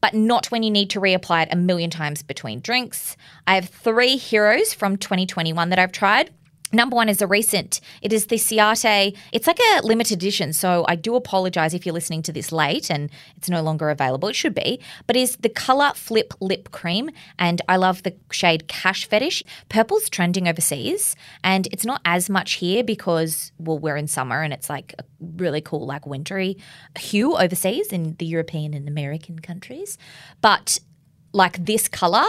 but 0.00 0.14
not 0.14 0.50
when 0.50 0.62
you 0.62 0.70
need 0.70 0.90
to 0.90 1.00
reapply 1.00 1.44
it 1.44 1.52
a 1.52 1.56
million 1.56 1.90
times 1.90 2.22
between 2.22 2.60
drinks. 2.60 3.16
I 3.46 3.54
have 3.54 3.68
three 3.68 4.16
heroes 4.16 4.74
from 4.74 4.96
2021 4.96 5.70
that 5.70 5.78
I've 5.78 5.92
tried. 5.92 6.30
Number 6.72 6.96
one 6.96 7.08
is 7.08 7.22
a 7.22 7.28
recent. 7.28 7.80
It 8.02 8.12
is 8.12 8.26
the 8.26 8.36
Ciate. 8.36 9.16
It's 9.30 9.46
like 9.46 9.60
a 9.60 9.86
limited 9.86 10.18
edition, 10.18 10.52
so 10.52 10.84
I 10.88 10.96
do 10.96 11.14
apologize 11.14 11.74
if 11.74 11.86
you're 11.86 11.92
listening 11.92 12.22
to 12.22 12.32
this 12.32 12.50
late 12.50 12.90
and 12.90 13.08
it's 13.36 13.48
no 13.48 13.62
longer 13.62 13.88
available. 13.88 14.28
It 14.28 14.34
should 14.34 14.54
be, 14.54 14.80
but 15.06 15.14
is 15.14 15.36
the 15.36 15.48
color 15.48 15.92
flip 15.94 16.34
lip 16.40 16.72
cream, 16.72 17.10
and 17.38 17.62
I 17.68 17.76
love 17.76 18.02
the 18.02 18.16
shade 18.32 18.66
Cash 18.66 19.06
Fetish. 19.06 19.44
Purple's 19.68 20.08
trending 20.08 20.48
overseas, 20.48 21.14
and 21.44 21.68
it's 21.70 21.84
not 21.84 22.00
as 22.04 22.28
much 22.28 22.54
here 22.54 22.82
because 22.82 23.52
well 23.58 23.78
we're 23.78 23.96
in 23.96 24.08
summer 24.08 24.42
and 24.42 24.52
it's 24.52 24.68
like 24.68 24.92
a 24.98 25.04
really 25.36 25.60
cool 25.60 25.86
like 25.86 26.04
wintry 26.04 26.58
hue 26.98 27.36
overseas 27.36 27.88
in 27.88 28.16
the 28.18 28.26
European 28.26 28.74
and 28.74 28.88
American 28.88 29.38
countries, 29.38 29.98
but 30.40 30.80
like 31.32 31.64
this 31.64 31.86
color 31.86 32.24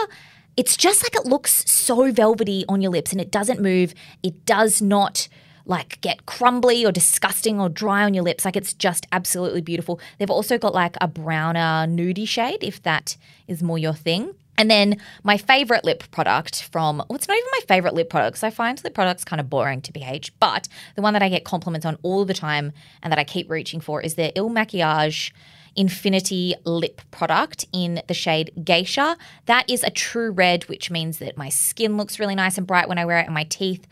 it's 0.58 0.76
just 0.76 1.04
like 1.04 1.14
it 1.14 1.24
looks 1.24 1.70
so 1.70 2.10
velvety 2.10 2.64
on 2.68 2.82
your 2.82 2.90
lips 2.90 3.12
and 3.12 3.20
it 3.20 3.30
doesn't 3.30 3.60
move. 3.60 3.94
It 4.24 4.44
does 4.44 4.82
not 4.82 5.28
like 5.64 6.00
get 6.00 6.26
crumbly 6.26 6.84
or 6.84 6.90
disgusting 6.90 7.60
or 7.60 7.68
dry 7.68 8.02
on 8.02 8.12
your 8.12 8.24
lips. 8.24 8.44
Like 8.44 8.56
it's 8.56 8.74
just 8.74 9.06
absolutely 9.12 9.60
beautiful. 9.60 10.00
They've 10.18 10.28
also 10.28 10.58
got 10.58 10.74
like 10.74 10.96
a 11.00 11.06
browner 11.06 11.86
nudie 11.86 12.26
shade 12.26 12.58
if 12.64 12.82
that 12.82 13.16
is 13.46 13.62
more 13.62 13.78
your 13.78 13.94
thing. 13.94 14.34
And 14.56 14.68
then 14.68 14.96
my 15.22 15.36
favorite 15.36 15.84
lip 15.84 16.02
product 16.10 16.64
from, 16.64 16.98
well, 17.08 17.14
it's 17.14 17.28
not 17.28 17.36
even 17.36 17.48
my 17.52 17.60
favorite 17.68 17.94
lip 17.94 18.10
products. 18.10 18.42
I 18.42 18.50
find 18.50 18.82
lip 18.82 18.94
products 18.94 19.24
kind 19.24 19.38
of 19.38 19.48
boring 19.48 19.80
to 19.82 19.92
BH, 19.92 20.32
but 20.40 20.66
the 20.96 21.02
one 21.02 21.12
that 21.12 21.22
I 21.22 21.28
get 21.28 21.44
compliments 21.44 21.86
on 21.86 21.96
all 22.02 22.24
the 22.24 22.34
time 22.34 22.72
and 23.00 23.12
that 23.12 23.20
I 23.20 23.24
keep 23.24 23.48
reaching 23.48 23.80
for 23.80 24.02
is 24.02 24.16
their 24.16 24.32
Il 24.34 24.50
Makiage 24.50 25.30
Infinity 25.78 26.56
lip 26.64 27.00
product 27.12 27.64
in 27.72 28.02
the 28.08 28.14
shade 28.14 28.50
Geisha. 28.64 29.16
That 29.46 29.70
is 29.70 29.84
a 29.84 29.90
true 29.90 30.32
red, 30.32 30.64
which 30.64 30.90
means 30.90 31.18
that 31.18 31.36
my 31.36 31.48
skin 31.48 31.96
looks 31.96 32.18
really 32.18 32.34
nice 32.34 32.58
and 32.58 32.66
bright 32.66 32.88
when 32.88 32.98
I 32.98 33.04
wear 33.04 33.20
it, 33.20 33.26
and 33.26 33.34
my 33.34 33.44
teeth 33.44 33.86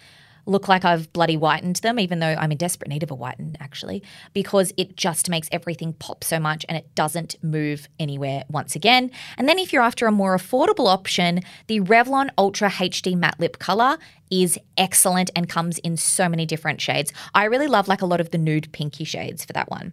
look 0.47 0.69
like 0.69 0.85
I've 0.85 1.13
bloody 1.13 1.35
whitened 1.35 1.77
them, 1.77 1.99
even 1.99 2.21
though 2.21 2.35
I'm 2.39 2.53
in 2.53 2.59
desperate 2.59 2.89
need 2.89 3.03
of 3.03 3.11
a 3.11 3.15
whiten, 3.15 3.57
actually, 3.61 4.03
because 4.33 4.73
it 4.77 4.97
just 4.97 5.29
makes 5.29 5.49
everything 5.53 5.93
pop 5.93 6.25
so 6.25 6.39
much 6.39 6.65
and 6.69 6.79
it 6.79 6.93
doesn't 6.95 7.37
move 7.43 7.89
anywhere 7.99 8.45
once 8.49 8.75
again. 8.75 9.11
And 9.37 9.49
then 9.49 9.59
if 9.59 9.73
you're 9.73 9.83
after 9.83 10.07
a 10.07 10.13
more 10.13 10.37
affordable 10.37 10.89
option, 10.89 11.41
the 11.67 11.81
Revlon 11.81 12.31
Ultra 12.39 12.71
HD 12.71 13.17
Matte 13.17 13.41
Lip 13.41 13.59
Color 13.59 13.99
is 14.31 14.59
excellent 14.77 15.31
and 15.37 15.49
comes 15.49 15.79
in 15.79 15.97
so 15.97 16.29
many 16.29 16.47
different 16.47 16.81
shades. 16.81 17.13
I 17.35 17.45
really 17.45 17.69
love 17.69 17.89
like 17.89 18.03
a 18.03 18.07
lot 18.07 18.21
of 18.21 18.31
the 18.31 18.39
nude 18.39 18.73
pinky 18.73 19.05
shades 19.05 19.45
for 19.45 19.53
that 19.53 19.71
one. 19.71 19.93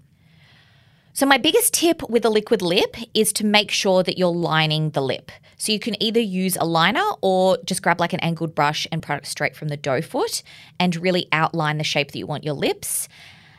So, 1.16 1.28
my 1.28 1.38
biggest 1.38 1.76
tip 1.76 2.02
with 2.10 2.26
a 2.26 2.30
liquid 2.30 2.64
lip 2.64 2.98
is 3.14 3.32
to 3.34 3.46
make 3.46 3.70
sure 3.70 4.02
that 4.02 4.18
you're 4.18 4.30
lining 4.30 4.90
the 4.90 5.02
lip. 5.02 5.32
So, 5.58 5.72
you 5.72 5.80
can 5.80 6.02
either 6.02 6.20
use 6.20 6.58
a 6.58 6.66
liner 6.66 7.06
or 7.22 7.60
just 7.66 7.84
grab 7.84 8.00
like 8.00 8.14
an 8.14 8.20
angled 8.22 8.56
brush 8.56 8.88
and 8.92 9.04
product 9.04 9.28
straight 9.28 9.56
from 9.56 9.68
the 9.68 9.78
doe 9.78 10.02
foot 10.02 10.42
and 10.80 10.96
really 10.96 11.28
outline 11.32 11.78
the 11.78 11.84
shape 11.84 12.12
that 12.12 12.18
you 12.18 12.26
want 12.26 12.44
your 12.44 12.56
lips. 12.56 13.08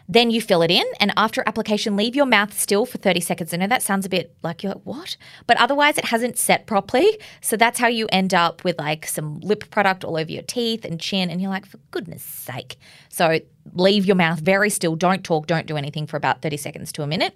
Then 0.08 0.30
you 0.30 0.42
fill 0.42 0.62
it 0.62 0.70
in, 0.70 0.84
and 1.00 1.12
after 1.16 1.42
application, 1.46 1.96
leave 1.96 2.14
your 2.14 2.26
mouth 2.26 2.58
still 2.58 2.84
for 2.84 2.98
30 2.98 3.20
seconds. 3.20 3.54
I 3.54 3.56
know 3.56 3.68
that 3.68 3.82
sounds 3.82 4.04
a 4.04 4.10
bit 4.10 4.34
like 4.42 4.62
you're 4.62 4.74
like, 4.74 4.82
what? 4.82 5.16
But 5.46 5.56
otherwise, 5.56 5.96
it 5.96 6.06
hasn't 6.06 6.36
set 6.36 6.66
properly. 6.66 7.18
So 7.40 7.56
that's 7.56 7.78
how 7.78 7.86
you 7.86 8.06
end 8.10 8.34
up 8.34 8.64
with 8.64 8.78
like 8.78 9.06
some 9.06 9.38
lip 9.40 9.70
product 9.70 10.04
all 10.04 10.18
over 10.18 10.30
your 10.30 10.42
teeth 10.42 10.84
and 10.84 11.00
chin. 11.00 11.30
And 11.30 11.40
you're 11.40 11.50
like, 11.50 11.64
for 11.64 11.78
goodness 11.90 12.22
sake. 12.22 12.76
So 13.08 13.38
leave 13.72 14.04
your 14.04 14.16
mouth 14.16 14.40
very 14.40 14.68
still. 14.68 14.94
Don't 14.94 15.24
talk, 15.24 15.46
don't 15.46 15.66
do 15.66 15.76
anything 15.76 16.06
for 16.06 16.18
about 16.18 16.42
30 16.42 16.58
seconds 16.58 16.92
to 16.92 17.02
a 17.02 17.06
minute. 17.06 17.34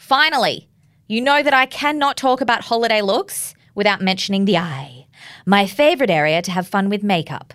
Finally, 0.00 0.66
you 1.08 1.20
know 1.20 1.42
that 1.42 1.52
I 1.52 1.66
cannot 1.66 2.16
talk 2.16 2.40
about 2.40 2.64
holiday 2.64 3.02
looks 3.02 3.54
without 3.74 4.00
mentioning 4.00 4.46
the 4.46 4.56
eye, 4.56 5.06
my 5.44 5.66
favourite 5.66 6.08
area 6.08 6.40
to 6.40 6.50
have 6.50 6.66
fun 6.66 6.88
with 6.88 7.02
makeup. 7.02 7.52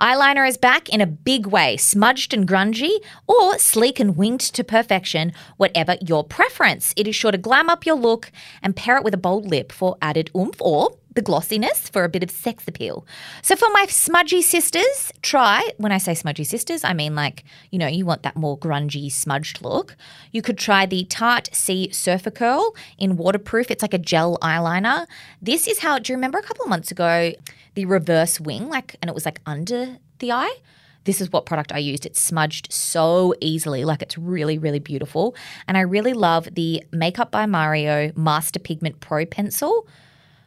Eyeliner 0.00 0.46
is 0.46 0.56
back 0.56 0.88
in 0.88 1.00
a 1.00 1.06
big 1.06 1.46
way, 1.46 1.76
smudged 1.76 2.34
and 2.34 2.48
grungy, 2.48 2.98
or 3.28 3.60
sleek 3.60 4.00
and 4.00 4.16
winged 4.16 4.40
to 4.40 4.64
perfection, 4.64 5.32
whatever 5.56 5.96
your 6.04 6.24
preference. 6.24 6.92
It 6.96 7.06
is 7.06 7.14
sure 7.14 7.30
to 7.30 7.38
glam 7.38 7.70
up 7.70 7.86
your 7.86 7.96
look 7.96 8.32
and 8.60 8.74
pair 8.74 8.96
it 8.96 9.04
with 9.04 9.14
a 9.14 9.16
bold 9.16 9.46
lip 9.46 9.70
for 9.70 9.96
added 10.02 10.32
oomph 10.36 10.60
or 10.60 10.98
the 11.14 11.22
glossiness 11.22 11.88
for 11.88 12.04
a 12.04 12.08
bit 12.08 12.22
of 12.22 12.30
sex 12.30 12.64
appeal. 12.66 13.06
So 13.42 13.56
for 13.56 13.68
my 13.72 13.86
smudgy 13.86 14.42
sisters, 14.42 15.12
try, 15.22 15.70
when 15.76 15.92
I 15.92 15.98
say 15.98 16.14
smudgy 16.14 16.44
sisters, 16.44 16.84
I 16.84 16.92
mean 16.92 17.14
like, 17.14 17.44
you 17.70 17.78
know, 17.78 17.86
you 17.86 18.04
want 18.04 18.22
that 18.24 18.36
more 18.36 18.58
grungy, 18.58 19.10
smudged 19.10 19.62
look. 19.62 19.96
You 20.32 20.42
could 20.42 20.58
try 20.58 20.86
the 20.86 21.04
Tarte 21.04 21.54
C 21.54 21.90
Surfer 21.90 22.30
Curl 22.30 22.74
in 22.98 23.16
waterproof. 23.16 23.70
It's 23.70 23.82
like 23.82 23.94
a 23.94 23.98
gel 23.98 24.38
eyeliner. 24.42 25.06
This 25.40 25.66
is 25.66 25.80
how, 25.80 25.98
do 25.98 26.12
you 26.12 26.16
remember 26.16 26.38
a 26.38 26.42
couple 26.42 26.64
of 26.64 26.68
months 26.68 26.90
ago, 26.90 27.32
the 27.74 27.86
reverse 27.86 28.40
wing, 28.40 28.68
like, 28.68 28.96
and 29.00 29.08
it 29.08 29.14
was 29.14 29.24
like 29.24 29.40
under 29.46 29.98
the 30.18 30.32
eye? 30.32 30.56
this 31.04 31.20
is 31.20 31.30
what 31.30 31.46
product 31.46 31.70
I 31.72 31.78
used. 31.78 32.06
It's 32.06 32.20
smudged 32.20 32.72
so 32.72 33.34
easily, 33.40 33.84
like 33.84 34.02
it's 34.02 34.18
really, 34.18 34.58
really 34.58 34.78
beautiful. 34.78 35.36
And 35.68 35.76
I 35.76 35.82
really 35.82 36.14
love 36.14 36.48
the 36.52 36.82
Makeup 36.92 37.30
by 37.30 37.46
Mario 37.46 38.10
Master 38.16 38.58
Pigment 38.58 39.00
Pro 39.00 39.26
Pencil. 39.26 39.86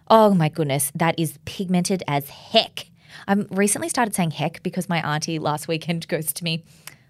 Oh 0.09 0.33
my 0.33 0.49
goodness, 0.49 0.91
that 0.95 1.17
is 1.19 1.37
pigmented 1.45 2.03
as 2.07 2.29
heck. 2.29 2.87
I've 3.27 3.47
recently 3.49 3.89
started 3.89 4.15
saying 4.15 4.31
heck 4.31 4.63
because 4.63 4.87
my 4.87 5.05
auntie 5.05 5.39
last 5.39 5.67
weekend 5.67 6.07
goes 6.09 6.31
to 6.33 6.43
me, 6.43 6.63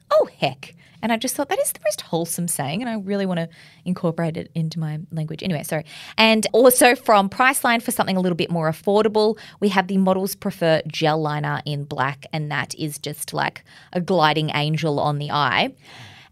Oh, 0.09 0.27
heck. 0.39 0.73
And 1.01 1.11
I 1.11 1.17
just 1.17 1.35
thought 1.35 1.49
that 1.49 1.59
is 1.59 1.71
the 1.71 1.79
most 1.85 2.01
wholesome 2.01 2.47
saying, 2.47 2.81
and 2.81 2.89
I 2.89 2.95
really 2.95 3.27
want 3.27 3.39
to 3.39 3.49
incorporate 3.85 4.35
it 4.35 4.49
into 4.55 4.79
my 4.79 4.99
language. 5.11 5.43
Anyway, 5.43 5.61
sorry. 5.61 5.85
And 6.17 6.47
also 6.53 6.95
from 6.95 7.29
Priceline 7.29 7.83
for 7.83 7.91
something 7.91 8.17
a 8.17 8.19
little 8.19 8.35
bit 8.35 8.49
more 8.49 8.69
affordable, 8.69 9.37
we 9.59 9.69
have 9.69 9.87
the 9.87 9.97
Models 9.97 10.33
Prefer 10.33 10.81
Gel 10.87 11.21
Liner 11.21 11.61
in 11.65 11.83
black, 11.83 12.25
and 12.33 12.51
that 12.51 12.73
is 12.75 12.97
just 12.97 13.31
like 13.31 13.63
a 13.93 14.01
gliding 14.01 14.49
angel 14.55 14.99
on 14.99 15.19
the 15.19 15.29
eye. 15.29 15.75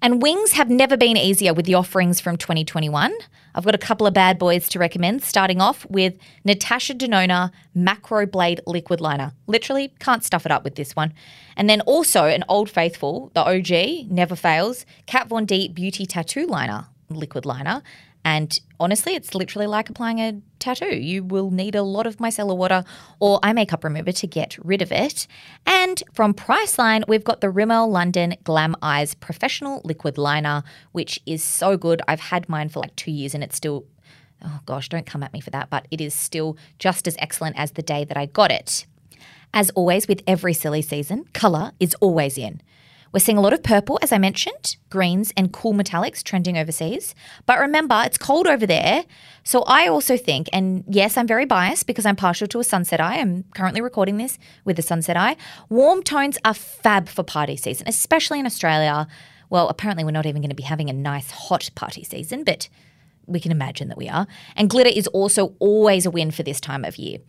And 0.01 0.21
wings 0.21 0.53
have 0.53 0.69
never 0.69 0.97
been 0.97 1.17
easier 1.17 1.53
with 1.53 1.65
the 1.65 1.73
offerings 1.73 2.19
from 2.19 2.37
2021. 2.37 3.13
I've 3.53 3.65
got 3.65 3.75
a 3.75 3.79
couple 3.79 4.05
of 4.05 4.13
bad 4.13 4.37
boys 4.37 4.67
to 4.69 4.79
recommend, 4.79 5.23
starting 5.23 5.61
off 5.61 5.85
with 5.89 6.15
Natasha 6.43 6.93
Denona 6.93 7.51
Macro 7.73 8.25
Blade 8.25 8.61
Liquid 8.67 8.99
Liner. 8.99 9.31
Literally, 9.47 9.93
can't 9.99 10.23
stuff 10.23 10.45
it 10.45 10.51
up 10.51 10.63
with 10.63 10.75
this 10.75 10.95
one. 10.95 11.13
And 11.55 11.69
then 11.69 11.81
also 11.81 12.25
an 12.25 12.43
Old 12.49 12.69
Faithful, 12.69 13.31
the 13.33 13.41
OG, 13.41 14.11
never 14.11 14.35
fails, 14.35 14.85
Kat 15.05 15.27
Von 15.27 15.45
D 15.45 15.69
Beauty 15.69 16.05
Tattoo 16.05 16.45
Liner, 16.45 16.87
liquid 17.09 17.45
liner. 17.45 17.81
And 18.25 18.59
honestly, 18.79 19.13
it's 19.13 19.35
literally 19.35 19.67
like 19.67 19.87
applying 19.87 20.19
a 20.19 20.41
tattoo. 20.57 20.97
You 20.97 21.23
will 21.23 21.51
need 21.51 21.75
a 21.75 21.83
lot 21.83 22.07
of 22.07 22.17
micellar 22.17 22.57
water 22.57 22.83
or 23.19 23.39
eye 23.43 23.53
makeup 23.53 23.83
remover 23.83 24.11
to 24.13 24.25
get 24.27 24.57
rid 24.65 24.81
of 24.81 24.91
it. 24.91 25.27
And 25.67 26.01
from 26.11 26.33
Priceline, 26.33 27.07
we've 27.07 27.23
got 27.23 27.41
the 27.41 27.51
Rimmel 27.51 27.87
London 27.87 28.35
Glam 28.43 28.75
Eyes 28.81 29.13
Professional 29.13 29.79
Liquid 29.85 30.17
Liner, 30.17 30.63
which 30.91 31.19
is 31.27 31.43
so 31.43 31.77
good. 31.77 32.01
I've 32.07 32.19
had 32.19 32.49
mine 32.49 32.69
for 32.69 32.79
like 32.79 32.95
two 32.95 33.11
years 33.11 33.35
and 33.35 33.43
it's 33.43 33.55
still, 33.55 33.85
oh 34.43 34.59
gosh, 34.65 34.89
don't 34.89 35.05
come 35.05 35.21
at 35.21 35.31
me 35.31 35.39
for 35.39 35.51
that, 35.51 35.69
but 35.69 35.87
it 35.91 36.01
is 36.01 36.15
still 36.15 36.57
just 36.79 37.07
as 37.07 37.15
excellent 37.19 37.59
as 37.59 37.73
the 37.73 37.83
day 37.83 38.05
that 38.05 38.17
I 38.17 38.25
got 38.25 38.49
it. 38.49 38.87
As 39.53 39.69
always, 39.69 40.07
with 40.07 40.23
every 40.25 40.53
silly 40.53 40.81
season, 40.81 41.25
colour 41.33 41.73
is 41.79 41.93
always 42.01 42.39
in. 42.39 42.59
We're 43.15 43.19
seeing 43.19 43.37
a 43.37 43.41
lot 43.41 43.53
of 43.53 43.63
purple, 43.63 43.97
as 44.01 44.11
I 44.11 44.17
mentioned, 44.17 44.75
greens, 44.89 45.31
and 45.37 45.53
cool 45.53 45.73
metallics 45.73 46.21
trending 46.21 46.57
overseas. 46.57 47.15
But 47.45 47.59
remember, 47.59 48.03
it's 48.05 48.17
cold 48.17 48.45
over 48.45 48.65
there. 48.65 49.05
So 49.45 49.63
I 49.67 49.87
also 49.87 50.17
think, 50.17 50.49
and 50.51 50.83
yes, 50.85 51.15
I'm 51.15 51.25
very 51.25 51.45
biased 51.45 51.87
because 51.87 52.05
I'm 52.05 52.17
partial 52.17 52.45
to 52.47 52.59
a 52.59 52.63
sunset 52.65 52.99
eye. 52.99 53.21
I'm 53.21 53.45
currently 53.55 53.79
recording 53.79 54.17
this 54.17 54.37
with 54.65 54.77
a 54.79 54.81
sunset 54.81 55.15
eye. 55.15 55.37
Warm 55.69 56.03
tones 56.03 56.37
are 56.43 56.53
fab 56.53 57.07
for 57.07 57.23
party 57.23 57.55
season, 57.55 57.87
especially 57.87 58.37
in 58.37 58.45
Australia. 58.45 59.07
Well, 59.49 59.69
apparently, 59.69 60.03
we're 60.03 60.11
not 60.11 60.25
even 60.25 60.41
going 60.41 60.49
to 60.49 60.53
be 60.53 60.63
having 60.63 60.89
a 60.89 60.93
nice 60.93 61.31
hot 61.31 61.69
party 61.73 62.03
season, 62.03 62.43
but 62.43 62.67
we 63.27 63.39
can 63.39 63.53
imagine 63.53 63.87
that 63.87 63.97
we 63.97 64.09
are. 64.09 64.27
And 64.57 64.69
glitter 64.69 64.91
is 64.93 65.07
also 65.07 65.55
always 65.59 66.05
a 66.05 66.11
win 66.11 66.31
for 66.31 66.43
this 66.43 66.59
time 66.59 66.83
of 66.83 66.97
year. 66.97 67.19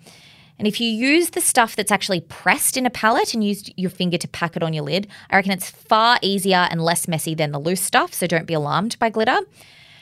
And 0.58 0.66
if 0.66 0.80
you 0.80 0.88
use 0.88 1.30
the 1.30 1.40
stuff 1.40 1.76
that's 1.76 1.92
actually 1.92 2.20
pressed 2.20 2.76
in 2.76 2.86
a 2.86 2.90
palette 2.90 3.34
and 3.34 3.44
use 3.44 3.70
your 3.76 3.90
finger 3.90 4.18
to 4.18 4.28
pack 4.28 4.56
it 4.56 4.62
on 4.62 4.72
your 4.72 4.84
lid, 4.84 5.06
I 5.30 5.36
reckon 5.36 5.52
it's 5.52 5.70
far 5.70 6.18
easier 6.22 6.66
and 6.70 6.82
less 6.82 7.06
messy 7.06 7.34
than 7.34 7.52
the 7.52 7.58
loose 7.58 7.82
stuff, 7.82 8.14
so 8.14 8.26
don't 8.26 8.46
be 8.46 8.54
alarmed 8.54 8.98
by 8.98 9.10
glitter. 9.10 9.40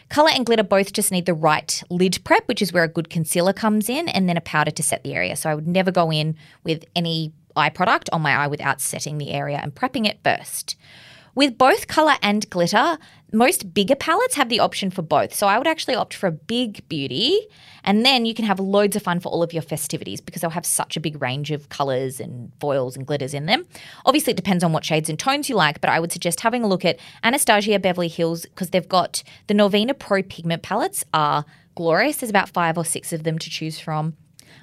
Colour 0.09 0.31
and 0.35 0.47
glitter 0.47 0.63
both 0.63 0.93
just 0.93 1.11
need 1.11 1.27
the 1.27 1.35
right 1.35 1.83
lid 1.91 2.23
prep, 2.25 2.47
which 2.47 2.63
is 2.63 2.73
where 2.73 2.85
a 2.85 2.89
good 2.89 3.11
concealer 3.11 3.53
comes 3.53 3.89
in, 3.89 4.09
and 4.09 4.29
then 4.29 4.37
a 4.37 4.43
powder 4.43 4.71
to 4.71 4.83
set 4.83 5.03
the 5.03 5.15
area. 5.15 5.35
So 5.35 5.51
I 5.51 5.55
would 5.55 5.67
never 5.67 5.91
go 5.91 6.13
in 6.13 6.37
with 6.63 6.85
any 6.95 7.33
eye 7.57 7.71
product 7.71 8.11
on 8.13 8.23
my 8.23 8.33
eye 8.33 8.47
without 8.47 8.81
setting 8.81 9.19
the 9.19 9.33
area 9.33 9.59
and 9.63 9.75
prepping 9.75 10.07
it 10.07 10.19
first. 10.23 10.77
With 11.35 11.59
both 11.59 11.89
colour 11.89 12.15
and 12.23 12.49
glitter, 12.49 12.97
most 13.33 13.75
bigger 13.75 13.97
palettes 13.97 14.37
have 14.37 14.49
the 14.49 14.61
option 14.61 14.91
for 14.93 15.03
both. 15.03 15.35
So 15.35 15.49
I 15.49 15.59
would 15.59 15.67
actually 15.67 15.97
opt 15.97 16.15
for 16.15 16.29
a 16.29 16.33
big 16.33 16.89
beauty, 16.89 17.49
and 17.83 18.07
then 18.07 18.25
you 18.25 18.35
can 18.35 18.45
have 18.45 18.61
loads 18.61 18.95
of 18.95 19.03
fun 19.03 19.19
for 19.19 19.31
all 19.31 19.43
of 19.43 19.53
your 19.53 19.63
festivities 19.63 20.21
because 20.21 20.43
they'll 20.43 20.51
have 20.51 20.65
such 20.65 20.97
a 20.97 21.01
big 21.01 21.21
range 21.21 21.51
of 21.51 21.69
colours 21.71 22.21
and 22.21 22.53
foils 22.61 22.97
and 22.97 23.05
glitters 23.05 23.35
in 23.35 23.47
them. 23.47 23.67
Obviously, 24.07 24.31
it 24.31 24.37
depends 24.37 24.63
on 24.63 24.73
what 24.73 24.85
shades 24.85 25.09
and 25.09 25.19
tones 25.19 25.49
you 25.49 25.57
like, 25.57 25.81
but 25.81 25.91
I 25.91 25.99
would 25.99 26.13
suggest 26.13 26.41
having 26.41 26.63
a 26.63 26.69
look 26.69 26.85
at 26.85 27.01
Anastasia 27.25 27.81
Beverly 27.81 28.09
Hills 28.09 28.43
because 28.43 28.71
they've 28.71 28.89
got 28.89 29.25
the 29.49 29.55
Norvina 29.55 29.99
Pro 29.99 30.23
Pigment 30.23 30.63
palettes 30.63 31.05
are 31.13 31.45
glorious. 31.75 32.19
There's 32.19 32.31
about 32.31 32.49
five 32.49 32.79
or 32.79 32.85
six 32.85 33.13
of 33.13 33.25
them 33.25 33.41
to 33.41 33.51
choose 33.51 33.81
from. 33.81 34.17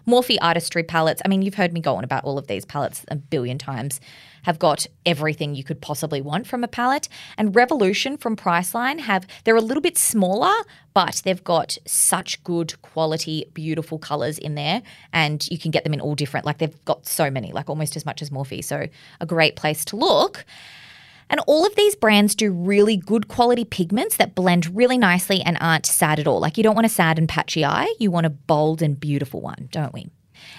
Morphe 0.07 0.37
Artistry 0.41 0.83
palettes. 0.83 1.21
I 1.25 1.27
mean, 1.27 1.41
you've 1.41 1.55
heard 1.55 1.73
me 1.73 1.79
go 1.79 1.95
on 1.95 2.03
about 2.03 2.23
all 2.23 2.37
of 2.37 2.47
these 2.47 2.65
palettes 2.65 3.05
a 3.09 3.15
billion 3.15 3.57
times 3.57 3.99
have 4.43 4.59
got 4.59 4.87
everything 5.05 5.55
you 5.55 5.63
could 5.63 5.81
possibly 5.81 6.21
want 6.21 6.47
from 6.47 6.63
a 6.63 6.67
palette. 6.67 7.07
And 7.37 7.55
Revolution 7.55 8.17
from 8.17 8.35
Priceline 8.35 8.99
have, 8.99 9.27
they're 9.43 9.55
a 9.55 9.61
little 9.61 9.81
bit 9.81 9.97
smaller, 9.97 10.53
but 10.93 11.21
they've 11.23 11.43
got 11.43 11.77
such 11.85 12.43
good 12.43 12.81
quality, 12.81 13.45
beautiful 13.53 13.99
colors 13.99 14.37
in 14.37 14.55
there. 14.55 14.81
And 15.13 15.47
you 15.49 15.57
can 15.57 15.71
get 15.71 15.83
them 15.83 15.93
in 15.93 16.01
all 16.01 16.15
different, 16.15 16.45
like 16.45 16.57
they've 16.57 16.85
got 16.85 17.05
so 17.05 17.29
many, 17.29 17.51
like 17.51 17.69
almost 17.69 17.95
as 17.95 18.05
much 18.05 18.21
as 18.21 18.29
Morphe. 18.29 18.63
So 18.63 18.87
a 19.19 19.25
great 19.25 19.55
place 19.55 19.85
to 19.85 19.95
look. 19.95 20.45
And 21.31 21.39
all 21.47 21.65
of 21.65 21.75
these 21.75 21.95
brands 21.95 22.35
do 22.35 22.51
really 22.51 22.97
good 22.97 23.29
quality 23.29 23.63
pigments 23.63 24.17
that 24.17 24.35
blend 24.35 24.75
really 24.75 24.97
nicely 24.97 25.41
and 25.41 25.57
aren't 25.61 25.85
sad 25.85 26.19
at 26.19 26.27
all. 26.27 26.41
Like 26.41 26.57
you 26.57 26.63
don't 26.63 26.75
want 26.75 26.85
a 26.85 26.89
sad 26.89 27.17
and 27.17 27.27
patchy 27.27 27.63
eye, 27.63 27.91
you 27.99 28.11
want 28.11 28.25
a 28.25 28.29
bold 28.29 28.81
and 28.81 28.99
beautiful 28.99 29.39
one, 29.39 29.69
don't 29.71 29.93
we? 29.93 30.09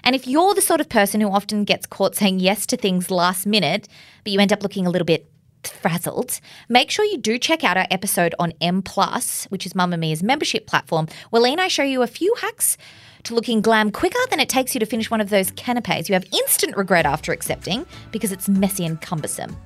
And 0.02 0.16
if 0.16 0.26
you're 0.26 0.54
the 0.54 0.62
sort 0.62 0.80
of 0.80 0.88
person 0.88 1.20
who 1.20 1.30
often 1.30 1.64
gets 1.64 1.86
caught 1.86 2.16
saying 2.16 2.40
yes 2.40 2.64
to 2.66 2.76
things 2.76 3.10
last 3.10 3.46
minute, 3.46 3.86
but 4.24 4.32
you 4.32 4.40
end 4.40 4.52
up 4.52 4.62
looking 4.62 4.86
a 4.86 4.90
little 4.90 5.04
bit 5.04 5.28
frazzled, 5.62 6.40
make 6.68 6.90
sure 6.90 7.04
you 7.04 7.18
do 7.18 7.38
check 7.38 7.62
out 7.62 7.76
our 7.76 7.86
episode 7.90 8.34
on 8.38 8.52
M 8.60 8.80
Plus, 8.80 9.44
which 9.50 9.66
is 9.66 9.74
Mamamia's 9.74 10.22
membership 10.22 10.66
platform, 10.66 11.06
where 11.30 11.42
Leigh 11.42 11.52
and 11.52 11.60
I 11.60 11.68
show 11.68 11.82
you 11.82 12.02
a 12.02 12.06
few 12.06 12.34
hacks 12.40 12.78
to 13.24 13.34
looking 13.34 13.60
glam 13.60 13.92
quicker 13.92 14.18
than 14.30 14.40
it 14.40 14.48
takes 14.48 14.74
you 14.74 14.80
to 14.80 14.86
finish 14.86 15.10
one 15.10 15.20
of 15.20 15.28
those 15.28 15.50
canapes 15.52 16.08
you 16.08 16.14
have 16.14 16.24
instant 16.32 16.76
regret 16.76 17.06
after 17.06 17.30
accepting 17.30 17.84
because 18.10 18.32
it's 18.32 18.48
messy 18.48 18.86
and 18.86 19.00
cumbersome. 19.00 19.56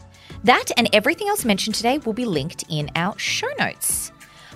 That 0.44 0.70
and 0.76 0.88
everything 0.92 1.28
else 1.28 1.44
mentioned 1.44 1.74
today 1.74 1.98
will 1.98 2.12
be 2.12 2.24
linked 2.24 2.64
in 2.68 2.90
our 2.94 3.18
show 3.18 3.48
notes. 3.58 4.12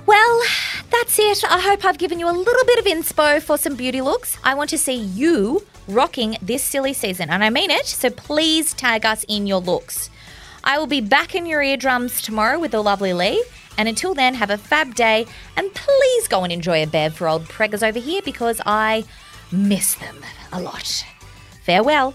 Well, 0.07 0.43
that's 0.91 1.19
it. 1.19 1.45
I 1.45 1.61
hope 1.61 1.85
I've 1.85 1.99
given 1.99 2.19
you 2.19 2.29
a 2.29 2.33
little 2.33 2.65
bit 2.65 2.79
of 2.79 2.85
inspo 2.85 3.43
for 3.43 3.59
some 3.59 3.77
beauty 3.77 4.01
looks. 4.01 4.39
I 4.43 4.55
want 4.55 4.71
to 4.71 4.79
see 4.79 4.95
you 4.95 5.65
rocking 5.89 6.37
this 6.41 6.63
silly 6.63 6.93
season, 6.93 7.31
and 7.31 7.45
I 7.45 7.51
mean 7.51 7.71
it, 7.71 7.87
so 7.87 8.11
please 8.11 8.73
tag 8.75 9.05
us 9.05 9.25
in 9.29 9.47
your 9.47 9.61
looks. 9.61 10.11
I 10.63 10.79
will 10.79 10.87
be 10.87 11.01
back 11.01 11.35
in 11.35 11.47
your 11.47 11.63
eardrums 11.63 12.23
tomorrow 12.23 12.59
with 12.59 12.73
the 12.73 12.83
lovely 12.83 13.13
Leigh. 13.13 13.43
And 13.79 13.89
until 13.89 14.15
then, 14.15 14.35
have 14.35 14.51
a 14.51 14.59
fab 14.59 14.95
day 14.95 15.27
and 15.57 15.73
please 15.73 16.29
go 16.29 16.45
and 16.45 16.53
enjoy 16.53 16.83
a 16.83 16.87
bev 16.87 17.15
for 17.15 17.29
old 17.29 17.45
preggers 17.45 17.87
over 17.87 17.99
here 17.99 18.21
because 18.23 18.61
I 18.67 19.05
miss 19.51 19.95
them 19.95 20.17
a 20.53 20.61
lot. 20.61 21.05
Farewell. 21.63 22.15